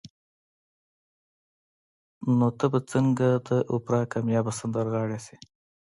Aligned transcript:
نو 2.37 2.47
ته 2.57 2.65
به 2.71 2.79
څنګه 2.91 3.27
د 3.47 3.49
اوپرا 3.73 4.01
کاميابه 4.11 4.51
سندرغاړې 4.59 5.19
شې 5.25 5.37